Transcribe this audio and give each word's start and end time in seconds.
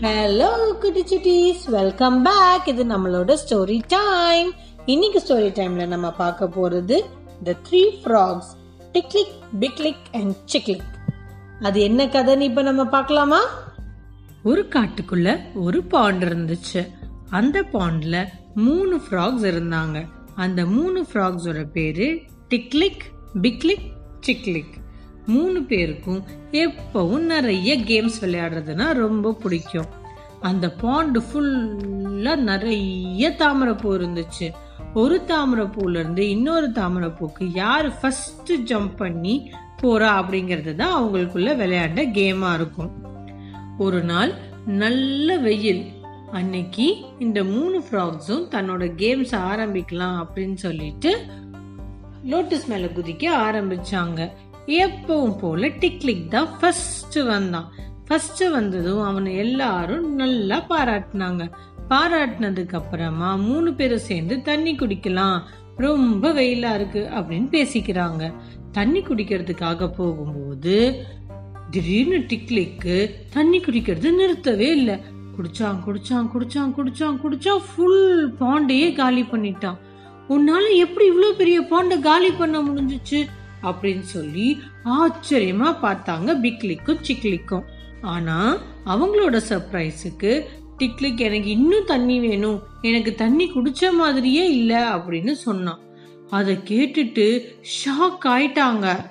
Hello 0.00 0.78
குட்டி 0.78 1.02
சுட்டீஸ் 1.02 1.70
welcome 1.70 2.22
back 2.22 2.68
இது 2.68 2.84
நம்மளோட 2.84 3.36
ஸ்டோரி 3.48 3.80
டைம் 3.86 4.52
இன்னைக்கு 4.86 5.22
ஸ்டோரி 5.26 5.52
டைம்ல 5.52 5.86
நம்ம 5.86 6.12
பார்க்க 6.12 6.44
போறது 6.44 7.00
the 7.44 7.56
three 7.70 7.82
frogs 8.04 8.50
Tiklik 8.92 9.34
Biklik 9.60 10.12
and 10.12 10.34
Siklik 10.52 10.88
அது 11.60 11.80
என்ன 11.80 12.06
கதைன்னு 12.06 12.40
இப்போ 12.40 12.62
நம்ம 12.62 12.84
பார்க்கலாமா? 12.84 13.40
ஒரு 14.42 14.66
காட்டுக்குள்ள 14.70 15.40
ஒரு 15.54 15.82
பாண்ட் 15.82 16.24
இருந்துச்சு. 16.24 16.90
அந்த 17.30 17.62
பாண்ட்ல 17.62 18.26
மூணு 18.54 18.96
ஃப்ராக்ஸ் 18.96 19.44
இருந்தாங்க. 19.44 20.08
அந்த 20.34 20.66
மூணு 20.66 21.06
ஃப்ராக்ஸோட 21.12 21.70
பேரு 21.70 22.20
டிக்லிக் 22.48 23.00
பிக்லிக் 23.42 23.92
சிக்லிக் 24.26 24.72
மூணு 25.30 25.62
பேருக்கும் 25.62 26.22
எப்பவும் 26.52 27.18
நிறைய 27.18 27.78
கேம்ஸ் 27.78 28.18
விளையாடுறதுன்னா 28.20 28.92
ரொம்ப 28.92 29.32
பிடிக்கும். 29.32 29.86
அந்த 30.40 30.74
பாண்டு 30.82 31.22
ஃபுல்லா 31.28 32.36
நிறைய 32.36 33.30
தாமரைப்பூ 33.30 33.94
இருந்துச்சு. 33.94 34.48
ஒரு 34.94 35.22
தாமரைப்பூல 35.28 35.90
இருந்து 35.90 36.28
இன்னொரு 36.28 36.70
தாமரைப்பூக்கு 36.70 37.50
யாரு 37.54 37.92
ஃபஸ்ட்டு 38.02 38.56
ஜம்ப் 38.64 38.96
பண்ணி 38.96 39.50
போறா 39.82 40.10
அப்படிங்கிறது 40.20 40.74
தான் 40.74 41.02
அவங்களுக்குள்ள 41.02 41.50
விளையாண்ட 41.56 42.00
கேமா 42.18 42.54
இருக்கும். 42.54 42.90
ஒரு 43.78 44.02
நாள் 44.02 44.32
நல்ல 44.66 45.36
வெயில். 45.36 45.84
அன்னைக்கு 46.32 46.96
இந்த 47.18 47.44
மூணு 47.44 47.84
ஃப்ராக்ஸும் 47.90 48.46
தன்னோட 48.50 48.84
கேம்ஸ் 48.96 49.34
ஆரம்பிக்கலாம் 49.52 50.24
அப்படின்னு 50.24 50.54
சொல்லிட்டு 50.54 51.24
லோட்டஸ் 52.30 52.66
மேல 52.66 52.86
குதிக்க 52.86 53.26
ஆரம்பிச்சாங்க. 53.48 54.30
எப்பவும் 54.66 55.38
போல 55.38 55.68
டிக்லிக் 55.68 56.28
தான் 56.28 56.58
ஃபர்ஸ்ட் 56.58 57.18
வந்தான். 57.18 57.72
ஃபர்ஸ்ட் 58.06 58.44
வந்ததும் 58.48 59.02
அவனை 59.02 59.36
எல்லாரும் 59.36 60.14
நல்லா 60.14 60.66
பாராட்டினாங்க. 60.68 61.50
பாராட்டினதுக்கு 61.90 62.74
அப்புறமா 62.74 63.34
மூணு 63.34 63.74
பேரும் 63.74 63.98
சேர்ந்து 63.98 64.42
தண்ணி 64.42 64.74
குடிக்கலாம் 64.74 65.40
ரொம்ப 65.76 66.32
வெயிலா 66.32 66.74
இருக்கு 66.74 67.08
அப்படின்னு 67.16 67.48
பேசிக்கிறாங்க. 67.56 68.32
தண்ணி 68.72 69.00
குடிக்கிறதுக்காக 69.00 69.88
போகும்போது 69.88 71.04
திடீர்னு 71.70 72.18
டிக்லிக்கு 72.18 73.10
தண்ணி 73.30 73.58
குடிக்கிறது 73.60 74.10
நிறுத்தவே 74.20 74.70
இல்லை. 74.70 74.96
குடிச்சான் 75.36 75.78
குடிச்சான் 75.86 76.28
குடிச்சான் 76.34 76.72
குடிச்சான் 76.76 77.18
குடிச்சான் 77.24 77.62
ஃபுல் 77.74 78.34
பாண்டையே 78.40 78.92
காலி 78.92 79.22
பண்ணிட்டான். 79.22 79.78
உன்னால 80.28 80.76
எப்படி 80.76 81.10
இவ்வளோ 81.10 81.32
பெரிய 81.36 81.60
பாண்டை 81.60 82.00
காலி 82.00 82.30
பண்ண 82.30 82.62
முடிஞ்சிச்சு? 82.62 83.26
அப்படின்னு 83.62 84.00
சொல்லி 84.00 84.60
ஆச்சரியமா 84.84 85.68
பார்த்தாங்க 85.82 86.30
பிக்லிக்கும் 86.42 87.02
சிக்லிக்கும். 87.08 87.64
ஆனா 88.00 88.56
அவங்களோட 88.86 89.40
சர்ப்ரைஸுக்கு 89.48 90.44
டிக்லிக் 90.78 91.18
எனக்கு 91.18 91.48
இன்னும் 91.48 91.84
தண்ணி 91.84 92.20
வேணும் 92.20 92.62
எனக்கு 92.82 93.14
தண்ணி 93.14 93.52
குடிச்ச 93.56 93.92
மாதிரியே 93.92 94.50
இல்ல 94.50 94.94
அப்படின்னு 94.94 95.32
சொன்னான். 95.32 95.80
அதை 96.30 96.56
கேட்டுட்டு 96.56 97.26
ஷாக் 97.84 98.24
ஆயிட்டாங்க. 98.24 99.10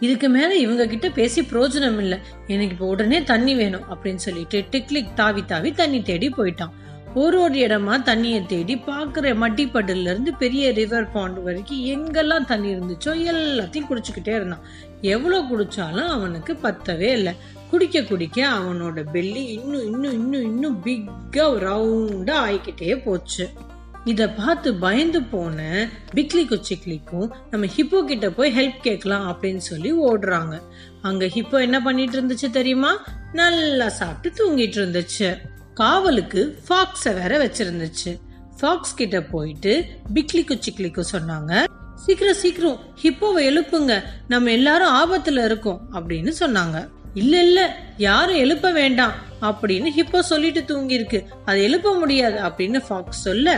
இதுக்கு 0.00 0.28
மேல 0.28 0.56
இவங்க 0.56 0.86
கிட்ட 0.86 1.10
பேசி 1.10 1.40
பிரயோஜனம் 1.40 1.98
இல்ல 1.98 2.20
எனக்கு 2.46 2.74
இப்போ 2.74 2.86
உடனே 2.86 3.22
தண்ணி 3.22 3.54
வேணும் 3.54 3.82
அப்படின்னு 3.82 4.22
சொல்லிட்டு 4.26 4.64
டிக்லிக் 4.70 5.14
தாவி 5.14 5.44
தாவி 5.44 5.72
தண்ணி 5.72 6.02
தேடி 6.02 6.28
போயிட்டான். 6.28 6.74
ஒரு 7.14 7.40
ஒரு 7.40 7.54
இடமா 7.54 7.94
தண்ணியை 8.04 8.46
தேடி 8.46 8.74
பார்க்குற 8.86 9.26
மட்டிப்பட்டுல 9.42 10.00
இருந்து 10.00 10.34
பெரிய 10.34 10.72
ரிவர் 10.72 11.12
பாண்ட் 11.12 11.42
வரைக்கும் 11.42 11.84
எங்கெல்லாம் 11.84 12.44
தண்ணி 12.44 12.74
இருந்துச்சோ 12.74 13.12
எல்லாத்தையும் 13.30 13.88
குடிச்சுக்கிட்டே 13.90 14.34
இருந்தான். 14.34 14.60
எவ்வளோ 15.00 15.40
குடித்தாலும் 15.40 16.06
அவனுக்கு 16.06 16.58
பத்தவே 16.62 17.12
இல்லை. 17.12 17.32
குடிக்க 17.70 18.02
குடிக்க 18.02 18.48
அவனோட 18.48 19.06
பெல்லி 19.12 19.46
இன்னும் 19.46 19.84
இன்னும் 19.84 20.12
இன்னும் 20.12 20.42
இன்னும் 20.42 20.84
பிக்காக 20.84 21.58
ரவுண்டாக 21.66 22.44
ஆகிக்கிட்டே 22.46 23.02
போச்சு. 23.02 23.48
இதை 24.04 24.28
பார்த்து 24.28 24.74
பயந்து 24.74 25.22
போன 25.22 25.88
பிக்லி 26.14 26.44
குச்சிக்லிக்கும் 26.44 27.30
நம்ம 27.50 27.66
ஹிப்போ 27.76 28.04
கிட்ட 28.04 28.30
போய் 28.30 28.56
ஹெல்ப் 28.56 28.80
கேட்கலாம் 28.82 29.26
அப்படின்னு 29.32 29.56
சொல்லி 29.56 29.92
ஓடுறாங்க. 29.92 30.60
அங்கே 31.02 31.26
ஹிப்போ 31.26 31.60
என்ன 31.60 31.82
பண்ணிட்டு 31.82 32.22
இருந்துச்சு 32.22 32.50
தெரியுமா? 32.50 33.04
நல்லா 33.32 33.88
சாப்பிட்டு 33.88 34.30
தூங்கிட்டு 34.38 34.60
இருந்துச்சு. 34.60 35.38
காவலுக்கு 35.78 36.40
ஃபாக்ஸ 36.68 37.14
வேற 37.18 37.32
வச்சிருந்துச்சு. 37.44 38.12
ஃபாக்ஸ் 38.58 38.94
கிட்ட 38.94 39.22
போயிட்டு 39.22 39.72
பிக்லிக்கு 40.14 40.54
சிக்லிக்கு 40.66 41.02
சொன்னாங்க. 41.12 41.52
சீக்கிரம் 41.94 42.34
சீக்கிரம் 42.34 42.78
ஹிப்போவை 43.02 43.42
எழுப்புங்க. 43.50 44.02
நம்ம 44.28 44.50
எல்லாரும் 44.50 44.94
ஆபத்துல 44.94 45.44
இருக்கோம் 45.44 45.80
அப்படின்னு 45.92 46.32
சொன்னாங்க. 46.40 46.88
இல்ல 47.14 47.42
இல்ல 47.42 47.76
யாரும் 47.96 48.36
எழுப்ப 48.36 48.72
வேண்டாம் 48.72 49.12
அப்படின்னு 49.42 49.88
ஹிப்போ 49.96 50.20
சொல்லிட்டு 50.20 50.60
தூங்கியிருக்கு. 50.60 51.20
அதை 51.44 51.62
எழுப்ப 51.62 51.94
முடியாது 51.94 52.38
அப்படின்னு 52.38 52.80
ஃபாக்ஸ் 52.88 53.22
சொல்ல 53.22 53.56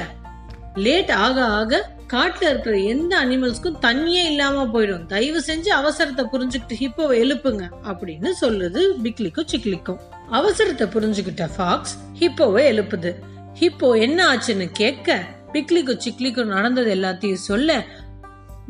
லேட் 0.75 1.11
ஆக 1.11 1.45
ஆக 1.45 1.91
காட்டுல 2.13 2.49
இருக்கிற 2.51 2.77
எந்த 2.77 3.13
அனிமல்ஸ்க்கும் 3.25 3.81
தண்ணியே 3.83 4.23
இல்லாம 4.31 4.65
போயிடும். 4.65 5.07
தயவு 5.07 5.43
செஞ்சு 5.47 5.71
அவசரத்தை 5.83 6.25
புரிஞ்சுக்கிட்டு 6.33 6.77
ஹிப்போவை 6.81 7.17
எழுப்புங்க 7.25 7.65
அப்படின்னு 7.83 8.31
சொல்லுது 8.41 8.81
பிக்லிக்கும் 9.03 9.51
சிக்லிக்கும் 9.53 10.01
அவசரத்தை 10.33 10.87
புரிஞ்சுக்கிட்ட 10.87 11.51
ஃபாக்ஸ் 11.57 11.97
ஹிப்போவை 12.19 12.63
எழுப்புது. 12.73 13.15
ஹிப்போ 13.61 14.01
என்ன 14.01 14.35
ஆச்சுன்னு 14.35 14.69
கேட்க 14.73 15.25
பிக்லிக்கு 15.53 15.99
சிக்லிக்கு 16.05 16.45
நடந்தது 16.45 16.95
எல்லாத்தையும் 16.95 17.45
சொல்ல 17.49 17.85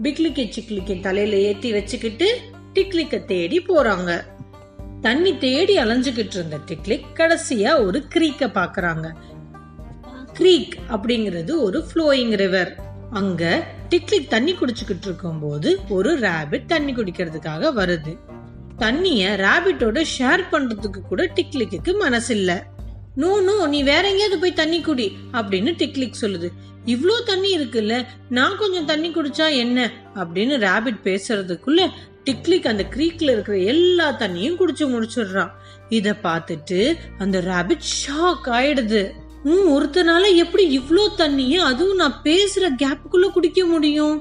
பிக்லிக்கு 0.03 0.45
சிக்லிக்கு 0.57 1.01
தலையில 1.01 1.37
ஏத்தி 1.37 1.73
வச்சுக்கிட்டு 1.73 2.39
டிக்லிக்க 2.75 3.25
தேடி 3.25 3.61
போறாங்க. 3.61 4.25
தண்ணி 5.01 5.39
தேடி 5.39 5.77
அலைஞ்சுக்கிட்டு 5.77 6.37
இருந்த 6.37 6.59
டிக்லிக் 6.67 7.05
கடைசியா 7.15 7.85
ஒரு 7.85 8.05
கிரீக்க 8.15 8.47
பாக்குறாங்க. 8.47 9.13
கிரீக் 10.33 10.75
அப்படிங்கிறது 10.89 11.53
ஒரு 11.57 11.85
ஃப்ளோயிங் 11.89 12.37
ரிவர் 12.37 12.73
அங்க 13.11 13.67
டிக்லிக் 13.91 14.29
தண்ணி 14.29 14.55
குடிச்சுக்கிட்டு 14.55 15.07
இருக்கும் 15.07 15.41
போது 15.41 15.79
ஒரு 15.89 16.19
ரேபிட் 16.19 16.67
தண்ணி 16.67 16.95
குடிக்கிறதுக்காக 16.95 17.73
வருது. 17.77 18.19
தண்ணிய 18.81 19.23
ராபிட்டோட 19.41 19.99
ஷேர் 20.19 20.43
பண்றதுக்கு 20.53 21.01
கூட 21.09 21.23
டிக்லிக்கு 21.35 21.93
மனசு 21.99 22.33
இல்ல 22.37 22.51
நோ 23.15 23.41
நோ 23.41 23.67
நீ 23.67 23.83
வேற 23.83 24.09
எங்கேயாவது 24.09 24.39
போய் 24.39 24.53
தண்ணி 24.53 24.81
குடி 24.81 25.07
அப்படின்னு 25.33 25.71
டிக்லிக் 25.79 26.21
சொல்லுது. 26.21 26.49
இவ்ளோ 26.87 27.17
தண்ணி 27.25 27.59
இருக்குல்ல 27.59 27.95
நான் 28.29 28.57
கொஞ்சம் 28.57 28.85
தண்ணி 28.85 29.09
குடிச்சா 29.11 29.47
என்ன? 29.57 29.79
அப்படின்னு 30.15 30.55
ரேபிட் 30.67 31.01
பேசுறதுக்குள்ள 31.05 31.81
டிக்லிக் 32.25 32.69
அந்த 32.69 32.85
கிரீக்ல 32.91 33.31
இருக்கிற 33.31 33.57
எல்லா 33.59 34.07
தண்ணியும் 34.19 34.59
குடிச்சு 34.61 34.85
முடிச்சிடுறான். 34.87 35.53
இத 35.89 36.15
பார்த்துட்டு 36.23 36.81
அந்த 37.19 37.39
ராபிட் 37.41 37.87
ஷாக் 38.01 38.49
ஆயிடுது. 38.51 39.03
உம் 39.45 39.69
ஒருத்தனால 39.69 40.25
எப்படி 40.35 40.79
இவ்வளோ 40.79 41.05
தண்ணியும் 41.19 41.69
அதுவும் 41.71 41.97
நான் 41.97 42.21
பேசுற 42.25 42.65
கேப்புக்குள்ள 42.83 43.29
குடிக்க 43.33 43.65
முடியும்? 43.65 44.17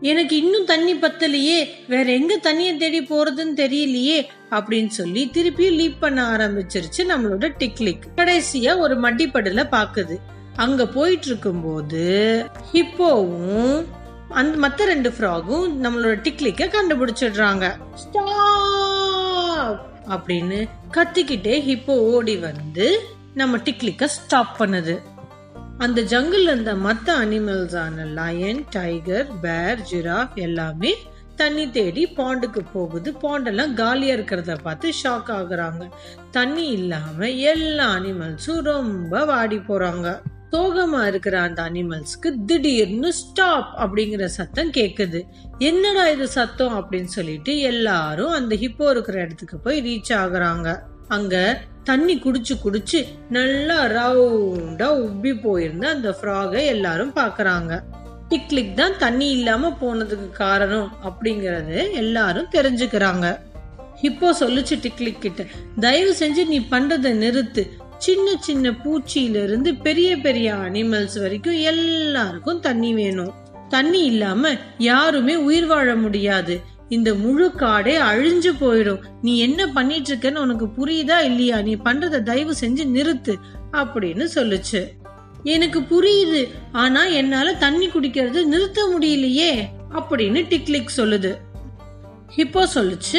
எனக்கு 0.00 0.36
இன்னும் 0.36 0.64
தண்ணி 0.64 0.94
பத்தலையே 0.94 1.68
வேற 1.88 2.10
எங்க 2.12 2.36
தண்ணிய 2.36 2.76
தேடி 2.76 3.00
போறதுன்னு 3.00 3.54
தெரியலையே 3.56 4.26
அப்படின்னு 4.50 4.86
சொல்லி 4.86 5.30
திருப்பியும் 5.32 5.78
லீப் 5.78 6.00
பண்ண 6.00 6.36
ஆரம்பிச்சிருச்சு 6.36 6.98
நம்மளோட 6.98 7.48
டிக்லிக் 7.58 8.02
கடைசியா 8.16 8.78
ஒரு 8.78 9.00
மடிப்படல 9.00 9.64
பாக்குது 9.70 10.16
அங்க 10.56 10.86
போயிட்டு 10.86 11.26
இருக்கும்போது 11.26 12.44
ஹிப்போவும் 12.72 13.84
அந்த 14.28 14.68
மத்த 14.68 14.84
ரெண்டு 14.84 15.10
ஃப்ராகும் 15.10 15.66
நம்மளோட 15.82 16.14
டிக்லிக்க 16.26 16.76
கண்டுபிடிச்சிடுறாங்க. 16.76 17.76
ஸ்டாப் 17.94 19.86
அப்படின்னு 20.08 20.68
கத்திக்கிட்டே 20.92 21.54
ஹிப்போ 21.68 21.96
ஓடி 22.14 22.36
வந்து 22.36 23.00
நம்ம 23.34 23.56
டிக்லிக்க 23.56 24.04
ஸ்டாப் 24.04 24.60
பண்ணுது. 24.60 24.98
அந்த 25.78 26.00
ஜங்கிள் 26.02 26.42
இருந்த 26.42 26.74
மற்ற 26.74 27.18
அனிமல்ஸ் 27.18 27.76
ஆன 27.76 28.04
லயன் 28.04 28.64
டைகர் 28.70 29.26
பேர் 29.40 29.80
ஜிராஃப் 29.80 30.34
எல்லாமே 30.34 30.94
தண்ணி 31.36 31.70
தேடி 31.70 32.06
பாண்டுக்கு 32.06 32.58
போகுது. 32.72 33.12
பாண்டெல்லாம் 33.22 33.74
காலியா 33.74 34.14
இருக்கிறத 34.14 34.58
பார்த்து 34.62 34.88
ஷாக் 34.88 35.28
ஆகுறாங்க. 35.28 35.90
தண்ணி 36.30 36.66
இல்லாம 36.66 37.30
எல்லா 37.30 37.94
அனிமல்ஸும் 37.94 38.60
ரொம்ப 38.60 39.24
வாடி 39.24 39.56
போறாங்க. 39.56 40.20
சோகமா 40.50 41.06
இருக்கிற 41.06 41.40
அந்த 41.40 41.62
அனிமல்ஸ்க்கு 41.62 42.44
திடீர்னு 42.46 43.12
ஸ்டாப் 43.12 43.74
அப்படிங்கிற 43.78 44.24
சத்தம் 44.24 44.70
கேக்குது. 44.70 45.22
என்னடா 45.58 46.08
இது 46.08 46.28
சத்தம் 46.28 46.78
அப்படின்னு 46.78 47.04
சொல்லிட்டு 47.04 47.58
எல்லாரும் 47.58 48.30
அந்த 48.30 48.54
ஹிப்போ 48.54 48.90
இருக்கிற 48.90 49.20
இடத்துக்கு 49.20 49.58
போய் 49.58 49.80
ரீச் 49.82 50.12
ஆகுறாங்க. 50.12 50.78
அங்க 51.08 51.62
தண்ணி 51.84 52.18
குடிச்சு 52.18 52.54
குடிச்சு 52.64 53.06
நல்லா 53.30 53.84
ரவுண்டா 53.84 54.88
உப்பி 55.04 55.40
போயிருந்த 55.40 55.88
அந்த 55.88 56.16
ஃப்ராகை 56.20 56.64
எல்லாரும் 56.64 57.12
பாக்குறாங்க. 57.14 57.82
டிக்லிக் 58.28 58.74
தான் 58.74 58.98
தண்ணி 58.98 59.30
இல்லாம 59.30 59.76
போனதுக்கு 59.80 60.30
காரணம் 60.30 60.92
அப்படிங்கறது 61.04 61.92
எல்லாரும் 61.92 62.46
தெரிஞ்சுக்கிறாங்க. 62.52 63.38
இப்போ 64.02 64.36
சொல்லுச்சு 64.40 64.74
டிக்லிக் 64.76 65.18
கிட்ட. 65.18 65.44
தயவு 65.80 66.14
செஞ்சு 66.18 66.46
நீ 66.46 66.60
பண்றதை 66.60 67.12
நிறுத்து. 67.14 67.68
சின்ன 67.98 68.36
சின்ன 68.40 68.70
பூச்சியில 68.70 69.42
இருந்து 69.42 69.74
பெரிய 69.74 70.16
பெரிய 70.16 70.54
அனிமல்ஸ் 70.54 71.20
வரைக்கும் 71.20 71.54
எல்லாருக்கும் 71.54 72.60
தண்ணி 72.60 72.94
வேணும். 72.94 73.32
தண்ணி 73.68 74.04
இல்லாம 74.04 74.50
யாருமே 74.78 75.36
உயிர் 75.36 75.66
வாழ 75.66 75.94
முடியாது. 75.94 76.60
இந்த 76.88 77.14
முழு 77.14 77.52
காடே 77.56 77.94
அழிஞ்சு 78.00 78.52
போயிடும். 78.60 79.00
நீ 79.22 79.38
என்ன 79.38 79.66
பண்ணிட்டு 79.66 80.14
இருக்கன்னு 80.14 80.36
உனக்கு 80.36 80.66
புரியுதா 80.66 81.18
இல்லையா? 81.22 81.60
நீ 81.60 81.74
பண்றத 81.74 82.22
தயவு 82.22 82.54
செஞ்சு 82.60 82.84
நிறுத்து 82.94 83.34
அப்படின்னு 83.72 84.26
சொல்லுச்சு. 84.34 84.86
எனக்கு 85.42 85.80
புரியுது. 85.80 86.48
ஆனா 86.72 87.04
என்னால 87.04 87.54
தண்ணி 87.54 87.88
குடிக்கிறது 87.88 88.44
நிறுத்த 88.44 88.98
முடியலையே 88.98 89.50
அப்படின்னு 89.90 90.40
டிக்லிக் 90.52 90.96
சொல்லுது. 90.96 91.34
இப்போ 92.36 92.68
சொல்லுச்சு 92.74 93.18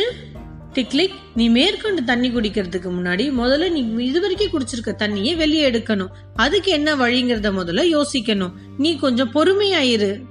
டிக்லிக் 0.74 1.13
நீ 1.36 1.50
மேற்கொண்டு 1.50 2.04
தண்ணி 2.04 2.30
குடிக்கிறதுக்கு 2.30 2.90
முன்னாடி 2.98 3.25
முதல்ல 3.38 3.72
நீ 3.72 4.06
இதுவரைக்கும் 4.06 4.52
குடிச்சிருக்க 4.52 4.88
தண்ணியை 4.88 5.36
வெளியே 5.36 5.72
எடுக்கணும். 5.72 6.10
அதுக்கு 6.36 6.72
என்ன 6.72 6.96
வழிங்கிறத 6.96 7.52
முதல்ல 7.60 7.84
யோசிக்கணும். 7.98 8.52
நீ 8.78 8.96
கொஞ்சம் 8.96 9.31
பொறுமையாயிரு 9.31 10.22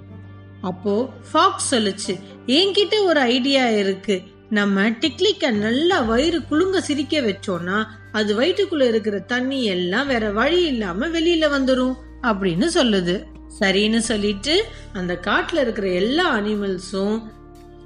அப்போ 0.61 1.11
ஃபாக்ஸ் 1.32 1.75
சொல்லுச்சு 1.75 2.15
என்கிட்ட 2.46 3.04
ஒரு 3.04 3.20
ஐடியா 3.20 3.69
இருக்கு. 3.69 4.22
நம்ம 4.50 4.90
டிக்லிக்க 4.90 5.50
நல்லா 5.50 6.00
வயிறு 6.00 6.43
குலுங்க 6.43 6.81
சிரிக்க 6.81 7.20
வச்சோம்னா 7.20 7.84
அது 8.12 8.40
வயிற்றுக்குள்ள 8.40 8.88
இருக்கிற 8.88 9.19
தண்ணி 9.19 9.64
எல்லாம் 9.64 10.06
வேற 10.06 10.31
வழி 10.31 10.62
இல்லாம 10.64 11.06
வெளியில 11.06 11.48
வந்துரும் 11.56 11.94
அப்படின்னு 12.22 12.66
சொல்லுது. 12.75 13.22
சரின்னு 13.60 13.98
சொல்லிட்டு 13.98 14.64
அந்த 14.93 15.19
காட்டுல 15.22 15.60
இருக்கிற 15.60 15.88
எல்லா 15.88 16.37
அனிமல்ஸும் 16.37 17.22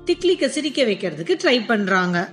டிக்லிக்க 0.06 0.46
சிரிக்க 0.46 0.82
வைக்கிறதுக்கு 0.82 1.38
ட்ரை 1.44 1.66
பண்றாங்க. 1.66 2.28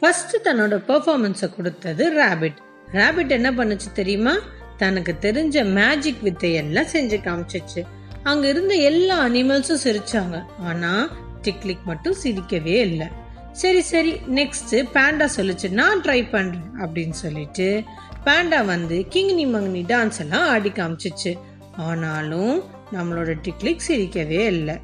ஃபர்ஸ்ட் 0.00 0.48
தன்னோட 0.48 0.76
பெர்ஃபார்மன்ஸை 0.88 1.54
கொடுத்தது 1.54 2.12
ராபிட் 2.12 2.56
ராபிட் 2.92 3.30
என்ன 3.30 3.50
பண்ணுச்சு 3.50 3.92
தெரியுமா? 3.94 4.36
தனக்கு 4.76 5.14
தெரிஞ்ச 5.20 5.64
மேஜிக் 5.64 6.22
வித்தையெல்லாம் 6.22 6.86
செஞ்சு 6.92 7.18
காமிச்சிச்சு. 7.20 7.82
அங்க 8.22 8.48
இருந்த 8.48 8.74
எல்லா 8.74 9.26
அனிமல்ஸும் 9.26 9.82
சிரிச்சாங்க. 9.84 10.42
ஆனா 10.58 11.08
டிக்லிக் 11.44 11.84
மட்டும் 11.84 12.16
சிரிக்கவே 12.22 12.76
இல்லை. 12.88 13.06
சரி 13.52 13.80
சரி 13.80 14.12
நெக்ஸ்ட் 14.34 14.74
பேண்டா 14.94 15.26
சொல்லுச்சு 15.36 15.70
நான் 15.70 16.00
ட்ரை 16.00 16.30
பண்றேன் 16.30 16.68
அப்படின்னு 16.78 17.16
சொல்லிட்டு 17.24 17.82
பேண்டா 18.24 18.64
வந்து 18.64 19.06
கிங்னி 19.10 19.46
மங்னி 19.54 19.82
டான்ஸ் 19.92 20.20
எல்லாம் 20.20 20.48
ஆடி 20.48 20.68
காமிச்சிச்சு. 20.68 21.32
ஆனாலும் 21.76 22.64
நம்மளோட 22.92 23.34
டிக்லிக் 23.42 23.86
சிரிக்கவே 23.88 24.42
இல்லை. 24.54 24.76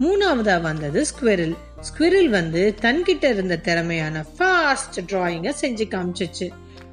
மூணாவதா 0.00 0.60
வந்தது 0.60 1.04
ஸ்குவரில் 1.10 1.56
ஸ்குவரில் 1.86 2.28
வந்து 2.28 2.74
தன்கிட்ட 2.80 3.24
இருந்த 3.24 3.58
திறமையான 3.58 4.24
ஃபாஸ்ட் 4.38 4.98
டிராயிங்கை 4.98 5.52
செஞ்சு 5.60 5.86
காமிச்சிச்சு. 5.94 6.48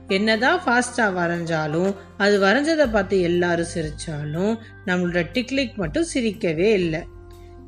என்னதான் 0.08 0.62
ஃபாஸ்டா 0.66 1.06
வரைஞ்சாலும் 1.18 1.96
அது 2.18 2.36
வரைஞ்சதை 2.42 2.92
பார்த்து 2.92 3.22
எல்லாரும் 3.22 3.74
சிரிச்சாலும் 3.74 4.54
நம்மளோட 4.86 5.22
டிக்லிக் 5.34 5.76
மட்டும் 5.76 6.06
சிரிக்கவே 6.14 6.72
இல்லை. 6.82 7.02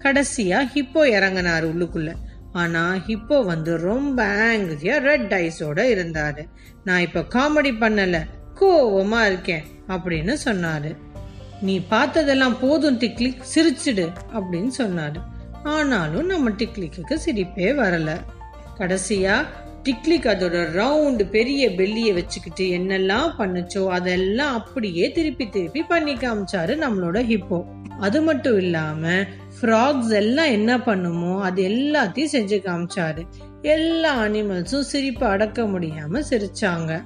கடைசியா 0.08 0.68
ஹிப்போ 0.74 1.06
இறங்கினார் 1.10 1.66
உள்ளுக்குள்ள. 1.68 2.14
ஆனா 2.52 2.96
ஹிப்போ 3.08 3.46
வந்து 3.46 3.78
ரொம்ப 3.78 4.26
ஆங்கிரியா 4.26 4.98
ரெட் 4.98 5.34
ஐஸோட 5.34 5.80
இருந்தாரு. 5.96 6.48
நான் 6.84 7.00
இப்ப 7.00 7.20
காமெடி 7.20 7.76
பண்ணல 7.80 8.20
கோவமா 8.60 9.26
இருக்கேன் 9.26 9.64
அப்படின்னு 9.88 10.36
சொன்னாரு. 10.46 10.96
நீ 11.62 11.86
பார்த்ததெல்லாம் 11.92 12.58
போதும் 12.62 13.00
டிக்லிக் 13.00 13.42
சிரிச்சிடு 13.56 14.10
அப்படின்னு 14.34 14.72
சொன்னாரு. 14.78 15.22
ஆனாலும் 15.64 16.26
நம்ம 16.26 16.50
டிக்லிக்கு 16.50 17.18
சிரிப்பே 17.26 17.72
வரல. 17.76 18.18
கடைசியா 18.78 19.46
டிக்லிக் 19.84 20.30
அதோட 20.32 20.58
ரவுண்டு 20.78 21.30
பெரிய 21.30 21.70
பெல்லியை 21.70 22.14
வச்சுக்கிட்டு 22.14 22.78
என்னெல்லாம் 22.78 23.34
பண்ணுச்சோ 23.40 23.88
அதெல்லாம் 23.88 24.54
அப்படியே 24.54 25.12
திருப்பி 25.12 25.50
திருப்பி 25.50 25.84
பண்ணி 25.84 26.14
காமிச்சாரு 26.14 26.74
நம்மளோட 26.76 27.26
ஹிப்போ. 27.26 27.66
அது 28.00 28.22
மட்டும் 28.22 28.58
இல்லாம 28.58 29.26
ஃப்ராக்ஸ் 29.62 30.12
எல்லாம் 30.12 30.52
என்ன 30.52 30.82
பண்ணுமோ 30.82 31.44
அது 31.44 31.68
எல்லாத்தையும் 31.68 32.32
செஞ்சு 32.32 32.60
காமிச்சாரு. 32.66 33.24
எல்லா 33.62 34.24
அனிமல்ஸும் 34.24 34.80
சிரிப்பு 34.80 35.26
அடக்க 35.26 35.64
முடியாம 35.64 36.22
சிரிச்சாங்க. 36.30 37.04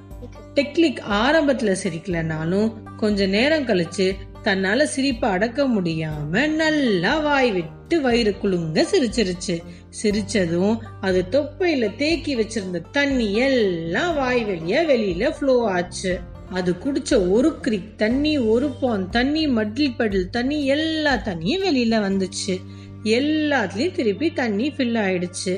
டெக்லிக் 0.54 0.98
ஆரம்பத்துல 1.10 1.76
சிரிக்கலனாலும் 1.82 2.72
கொஞ்ச 2.96 3.26
நேரம் 3.26 3.66
கழிச்சு 3.66 4.14
தன்னால 4.42 4.82
சிரிப்பு 4.82 5.28
அடக்க 5.28 5.68
முடியாம 5.68 6.48
நல்லா 6.48 7.18
வாய் 7.18 7.52
விட்டு 7.52 8.00
வயிறு 8.00 8.38
குலுங்க 8.38 8.86
சிரிச்சிருச்சு. 8.92 9.62
சிரிச்சதும் 10.02 10.78
அது 11.00 11.24
தொப்பையில 11.30 11.96
தேக்கி 11.96 12.36
வச்சிருந்த 12.36 12.82
தண்ணி 12.90 13.34
எல்லாம் 13.34 14.14
வாய் 14.14 14.44
வெளியே 14.44 14.82
வெளியில 14.82 15.30
ஃப்ளோ 15.30 15.68
ஆச்சு. 15.68 16.20
அது 16.52 16.72
குடிச்ச 16.72 17.30
ஒரு 17.30 17.58
கிரிக் 17.62 17.94
தண்ணி 17.96 18.38
ஒரு 18.38 18.68
பான் 18.68 19.08
தண்ணி 19.08 19.48
மட்டில் 19.48 19.96
படல் 19.98 20.30
தண்ணி 20.30 20.66
எல்லா 20.66 21.14
தண்ணியும் 21.14 21.64
வெளியில 21.66 22.00
வந்துச்சு. 22.06 22.54
எல்லாத்துலயும் 23.04 23.92
திருப்பி 23.92 24.32
தண்ணி 24.32 24.68
ஃபில் 24.68 24.98
ஆயிடுச்சு. 25.06 25.54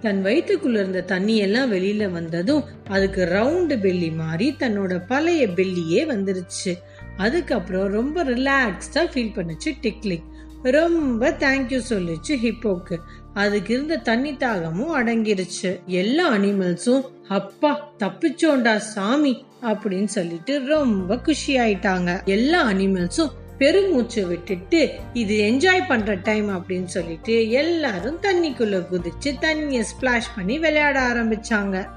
தன் 0.00 0.24
வயிற்றுக்குள்ள 0.24 0.72
இருந்த 0.72 1.00
தண்ணி 1.02 1.36
எல்லாம் 1.36 1.72
வெளியில 1.72 2.10
வந்ததும் 2.12 2.64
அதுக்கு 2.88 3.24
ரவுண்டு 3.24 3.76
பெல்லி 3.76 4.14
மாதிரி 4.14 4.56
தன்னோட 4.58 5.06
பழைய 5.06 5.46
பெல்லியே 5.46 6.02
வந்துருச்சு. 6.12 6.72
அதுக்கப்புறம் 7.16 7.88
ரொம்ப 7.88 8.24
ரிலாக்ஸ்டா 8.24 9.06
ஃபீல் 9.12 9.34
பண்ணுச்சு 9.34 9.70
டிக்லிக் 9.82 10.29
ரொம்ப 10.62 11.30
தேங்க்யூ 11.30 11.80
சொல்லிச்சு 11.88 12.28
ஹிப்போக்கு 12.28 12.96
அதுக்கு 13.34 13.74
இருந்த 13.74 13.96
தண்ணி 13.96 14.36
தாகமும் 14.36 14.96
அடங்கிருச்சு. 14.98 15.86
எல்லா 15.86 16.32
அனிமல்ஸும் 16.32 17.02
அப்பா 17.28 17.92
தப்பிச்சோண்டா 17.98 18.76
சாமி 18.76 19.44
அப்படின்னு 19.62 20.04
சொல்லிட்டு 20.04 20.64
ரொம்ப 20.64 21.18
குஷி 21.18 21.58
ஆயிட்டாங்க 21.58 22.24
எல்லா 22.24 22.66
அனிமல்ஸும் 22.66 23.30
பெருமூச்சு 23.58 24.26
விட்டுட்டு 24.26 24.90
இது 25.12 25.40
என்ஜாய் 25.40 25.88
பண்ற 25.88 26.14
டைம் 26.14 26.48
அப்படின்னு 26.48 26.84
சொல்லிட்டு 26.84 27.50
எல்லாரும் 27.50 28.18
தண்ணிக்குள்ள 28.22 28.86
குதிச்சு 28.92 29.38
தண்ணிய 29.40 29.84
ஸ்பிளாஷ் 29.92 30.30
பண்ணி 30.36 30.58
விளையாட 30.58 31.00
ஆரம்பிச்சாங்க. 31.00 31.88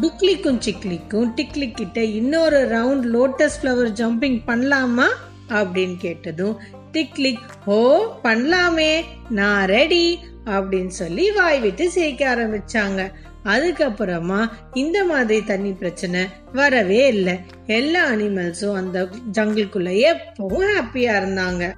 டுக்லிக்கும் 0.00 0.60
சிக்லிக்கும் 0.66 1.32
டிக்லிக் 1.36 1.74
கிட்ட 1.74 2.04
இன்னொரு 2.04 2.68
ரவுண்ட் 2.68 3.16
லோட்டஸ் 3.16 3.58
ஃப்ளவர் 3.62 3.92
ஜம்பிங் 3.92 4.40
பண்ணலாமா 4.46 5.06
அப்படின்னு 5.48 5.96
கேட்டதும் 5.96 6.56
டிக்லிக் 6.92 7.50
ஓ 7.64 8.02
பண்ணலாமே 8.24 9.04
நான் 9.30 9.66
ரெடி 9.66 10.18
அப்படின்னு 10.44 10.94
சொல்லி 11.00 11.30
வாய் 11.30 11.60
விட்டு 11.60 11.90
சிரிக்க 11.90 12.34
ஆரம்பிச்சாங்க. 12.34 13.12
அதுக்கப்புறமா 13.44 14.50
இந்த 14.72 15.04
மாதிரி 15.04 15.44
தண்ணி 15.44 15.72
பிரச்சனை 15.72 16.26
வரவே 16.52 17.06
இல்லை. 17.06 17.36
எல்லா 17.66 18.08
அனிமல்ஸும் 18.08 18.74
அந்த 18.74 19.08
ஜங்கிள்குள்ள 19.32 19.90
எப்பவும் 20.12 20.66
ஹாப்பியா 20.72 21.14
இருந்தாங்க. 21.20 21.72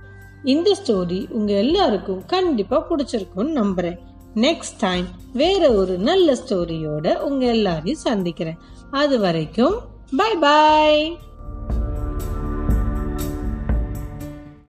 இந்த 0.44 0.76
ஸ்டோரி 0.84 1.30
உங்க 1.30 1.52
எல்லாருக்கும் 1.52 2.22
கண்டிப்பா 2.26 2.86
பிடிச்சிருக்கும்னு 2.90 3.58
நம்புறேன். 3.60 3.98
நெக்ஸ்ட் 4.34 4.78
டைம் 4.78 5.06
வேற 5.32 5.72
ஒரு 5.72 5.98
நல்ல 5.98 6.32
ஸ்டோரியோட 6.32 7.16
உங்க 7.16 7.46
எல்லாரையும் 7.46 8.04
சந்திக்கிறேன். 8.08 8.58
அது 8.90 9.18
வரைக்கும் 9.18 9.76
பை 10.16 10.34
பாய் 10.36 11.18